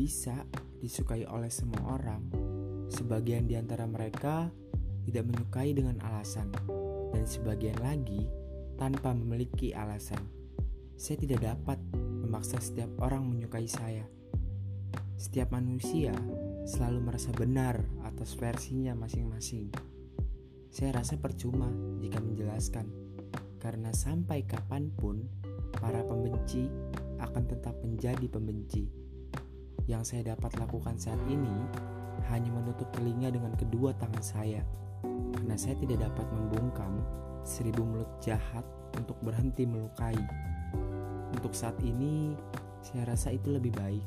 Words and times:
bisa 0.00 0.48
disukai 0.80 1.28
oleh 1.28 1.52
semua 1.52 2.00
orang. 2.00 2.24
Sebagian 2.90 3.46
di 3.46 3.54
antara 3.54 3.86
mereka 3.86 4.50
tidak 5.04 5.28
menyukai 5.28 5.70
dengan 5.76 6.00
alasan, 6.02 6.50
dan 7.14 7.24
sebagian 7.28 7.78
lagi 7.78 8.26
tanpa 8.80 9.12
memiliki 9.12 9.76
alasan. 9.76 10.24
Saya 10.96 11.20
tidak 11.20 11.44
dapat 11.44 11.78
memaksa 11.94 12.58
setiap 12.58 12.90
orang 13.04 13.28
menyukai 13.28 13.68
saya. 13.68 14.08
Setiap 15.20 15.52
manusia 15.52 16.16
selalu 16.64 16.98
merasa 17.12 17.30
benar 17.36 17.76
atas 18.08 18.32
versinya 18.34 18.96
masing-masing. 18.96 19.68
Saya 20.72 20.96
rasa 20.96 21.20
percuma 21.20 21.68
jika 22.00 22.22
menjelaskan, 22.22 22.88
karena 23.60 23.92
sampai 23.92 24.48
kapan 24.48 24.88
pun 24.96 25.28
para 25.76 26.00
pembenci 26.06 26.66
akan 27.20 27.44
tetap 27.44 27.76
menjadi 27.84 28.26
pembenci. 28.30 29.09
Yang 29.90 30.14
saya 30.14 30.38
dapat 30.38 30.54
lakukan 30.54 30.94
saat 31.02 31.18
ini 31.26 31.50
hanya 32.30 32.46
menutup 32.54 32.86
telinga 32.94 33.34
dengan 33.34 33.50
kedua 33.58 33.90
tangan 33.98 34.22
saya, 34.22 34.62
karena 35.34 35.58
saya 35.58 35.74
tidak 35.82 36.06
dapat 36.06 36.30
membungkam 36.30 37.02
seribu 37.42 37.82
mulut 37.82 38.06
jahat 38.22 38.62
untuk 38.94 39.18
berhenti 39.18 39.66
melukai. 39.66 40.14
Untuk 41.34 41.58
saat 41.58 41.74
ini, 41.82 42.38
saya 42.86 43.02
rasa 43.10 43.34
itu 43.34 43.50
lebih 43.50 43.74
baik. 43.74 44.06